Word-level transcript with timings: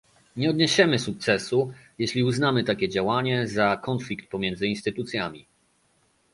Nie 0.35 0.49
odniesiemy 0.49 0.99
sukcesu, 0.99 1.73
jeśli 1.99 2.23
uznamy 2.23 2.63
takie 2.63 2.89
działanie 2.89 3.47
za 3.47 3.77
konflikt 3.77 4.29
pomiędzy 4.29 4.67
instytucjami 4.67 5.45